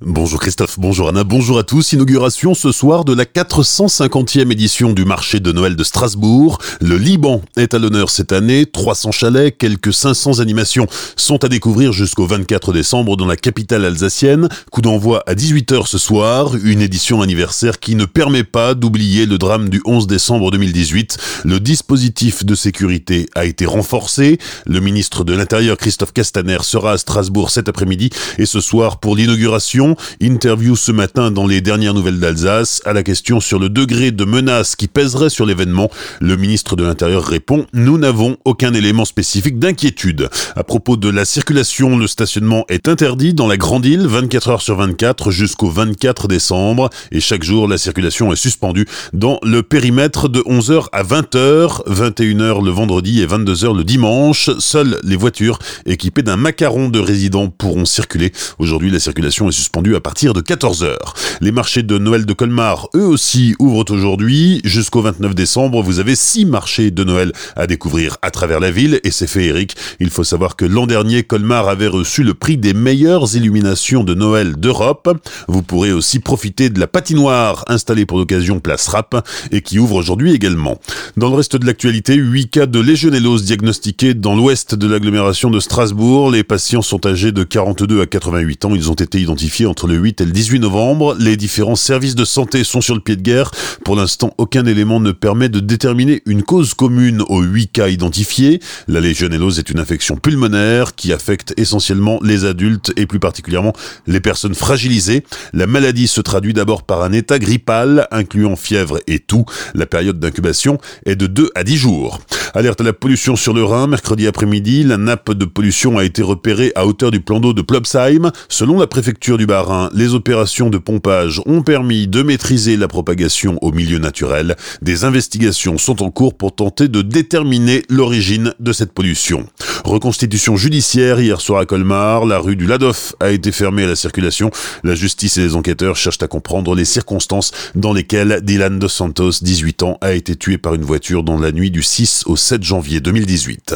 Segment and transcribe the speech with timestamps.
[0.00, 1.92] Bonjour Christophe, bonjour Anna, bonjour à tous.
[1.92, 6.58] Inauguration ce soir de la 450e édition du marché de Noël de Strasbourg.
[6.80, 8.66] Le Liban est à l'honneur cette année.
[8.66, 14.48] 300 chalets, quelques 500 animations sont à découvrir jusqu'au 24 décembre dans la capitale alsacienne.
[14.72, 16.56] Coup d'envoi à 18h ce soir.
[16.56, 21.18] Une édition anniversaire qui ne permet pas d'oublier le drame du 11 décembre 2018.
[21.44, 24.38] Le dispositif de sécurité a été renforcé.
[24.66, 29.14] Le ministre de l'Intérieur Christophe Castaner sera à Strasbourg cet après-midi et ce soir pour
[29.14, 29.83] l'inauguration
[30.20, 32.80] Interview ce matin dans les dernières nouvelles d'Alsace.
[32.84, 36.84] À la question sur le degré de menace qui pèserait sur l'événement, le ministre de
[36.84, 40.28] l'Intérieur répond Nous n'avons aucun élément spécifique d'inquiétude.
[40.56, 44.62] À propos de la circulation, le stationnement est interdit dans la Grande Île 24 heures
[44.62, 50.28] sur 24 jusqu'au 24 décembre et chaque jour la circulation est suspendue dans le périmètre
[50.28, 54.50] de 11h à 20h, 21h le vendredi et 22h le dimanche.
[54.58, 58.32] Seules les voitures équipées d'un macaron de résident pourront circuler.
[58.58, 60.96] Aujourd'hui, la circulation est suspendue à partir de 14h.
[61.40, 64.60] Les marchés de Noël de Colmar, eux aussi, ouvrent aujourd'hui.
[64.64, 69.00] Jusqu'au 29 décembre, vous avez six marchés de Noël à découvrir à travers la ville
[69.04, 69.76] et c'est féerique.
[70.00, 74.14] Il faut savoir que l'an dernier, Colmar avait reçu le prix des meilleures illuminations de
[74.14, 75.18] Noël d'Europe.
[75.48, 79.96] Vous pourrez aussi profiter de la patinoire installée pour l'occasion place Rap et qui ouvre
[79.96, 80.78] aujourd'hui également.
[81.16, 85.60] Dans le reste de l'actualité, 8 cas de légionellose diagnostiqués dans l'ouest de l'agglomération de
[85.60, 86.30] Strasbourg.
[86.30, 88.74] Les patients sont âgés de 42 à 88 ans.
[88.74, 91.16] Ils ont été identifiés entre le 8 et le 18 novembre.
[91.24, 93.50] Les différents services de santé sont sur le pied de guerre.
[93.82, 98.60] Pour l'instant, aucun élément ne permet de déterminer une cause commune aux 8 cas identifiés.
[98.88, 103.72] La légionellose est une infection pulmonaire qui affecte essentiellement les adultes et plus particulièrement
[104.06, 105.24] les personnes fragilisées.
[105.54, 109.46] La maladie se traduit d'abord par un état grippal incluant fièvre et toux.
[109.74, 112.20] La période d'incubation est de 2 à 10 jours.
[112.56, 116.22] Alerte à la pollution sur le Rhin, mercredi après-midi, la nappe de pollution a été
[116.22, 118.30] repérée à hauteur du plan d'eau de Plobsheim.
[118.48, 123.58] Selon la préfecture du Bas-Rhin, les opérations de pompage ont permis de maîtriser la propagation
[123.60, 124.54] au milieu naturel.
[124.82, 129.48] Des investigations sont en cours pour tenter de déterminer l'origine de cette pollution.
[129.84, 133.96] Reconstitution judiciaire hier soir à Colmar, la rue du Ladoff a été fermée à la
[133.96, 134.52] circulation.
[134.84, 139.32] La justice et les enquêteurs cherchent à comprendre les circonstances dans lesquelles Dylan Dos Santos,
[139.42, 142.62] 18 ans, a été tué par une voiture dans la nuit du 6 au 7
[142.62, 143.74] janvier 2018.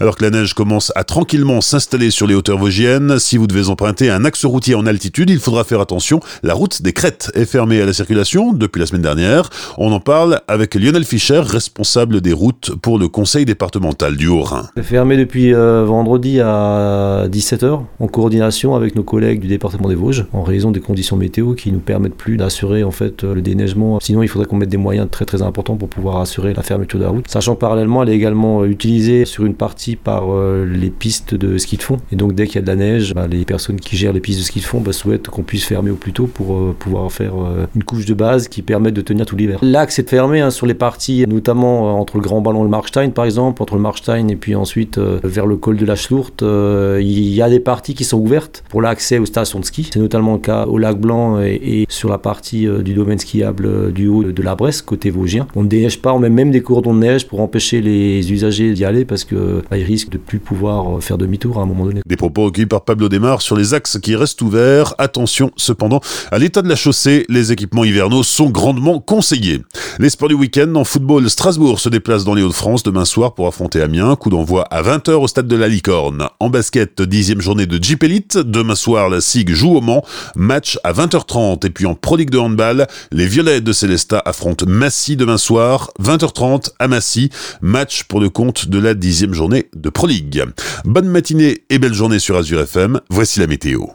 [0.00, 3.68] Alors que la neige commence à tranquillement s'installer sur les hauteurs vosgiennes, si vous devez
[3.68, 6.18] emprunter un axe routier en altitude, il faudra faire attention.
[6.42, 9.48] La route des Crêtes est fermée à la circulation depuis la semaine dernière.
[9.78, 14.70] On en parle avec Lionel Fischer, responsable des routes pour le conseil départemental du Haut-Rhin.
[14.82, 20.26] Fermée depuis euh, vendredi à 17h en coordination avec nos collègues du département des Vosges
[20.32, 24.00] en raison des conditions météo qui nous permettent plus d'assurer en fait le déneigement.
[24.00, 26.98] Sinon, il faudrait qu'on mette des moyens très très importants pour pouvoir assurer la fermeture
[26.98, 27.28] de la route.
[27.28, 27.60] Sachant que
[28.02, 31.98] elle est également utilisée sur une partie par euh, les pistes de ski de fond.
[32.12, 34.20] Et donc dès qu'il y a de la neige, bah, les personnes qui gèrent les
[34.20, 36.74] pistes de ski de fond bah, souhaitent qu'on puisse fermer au plus tôt pour euh,
[36.78, 39.58] pouvoir faire euh, une couche de base qui permette de tenir tout l'hiver.
[39.62, 43.10] L'axe est fermé hein, sur les parties, notamment entre le Grand Ballon et le Markstein
[43.10, 46.42] par exemple, entre le Markstein et puis ensuite vers le col de la Schlourte.
[46.42, 49.88] Il y a des parties qui sont ouvertes pour l'accès aux stations de ski.
[49.92, 54.08] C'est notamment le cas au lac Blanc et, sur la partie du domaine skiable du
[54.08, 55.46] haut de la Bresse, côté vosgien.
[55.54, 58.72] On ne déneige pas, on met même des cordons de neige pour empêcher les usagers
[58.72, 61.84] d'y aller parce que bah, risque de plus pouvoir euh, faire demi-tour à un moment
[61.84, 62.00] donné.
[62.06, 64.94] Des propos recueillis par Pablo Desmar sur les axes qui restent ouverts.
[64.98, 69.62] Attention cependant à l'état de la chaussée, les équipements hivernaux sont grandement conseillés.
[69.98, 73.46] Les sports du week-end en football, Strasbourg se déplace dans les Hauts-de-France demain soir pour
[73.46, 74.16] affronter Amiens.
[74.16, 76.28] Coup d'envoi à 20h au stade de la Licorne.
[76.38, 78.38] En basket, dixième journée de Jeep Elite.
[78.38, 80.04] Demain soir, la SIG joue au Mans.
[80.36, 81.66] Match à 20h30.
[81.66, 85.90] Et puis en Pro de handball, les Violets de Célestat affrontent Massy demain soir.
[86.02, 87.30] 20h30 à Massy.
[87.70, 90.44] Match pour le compte de la dixième journée de Pro League.
[90.84, 93.86] Bonne matinée et belle journée sur Azure FM, voici la météo.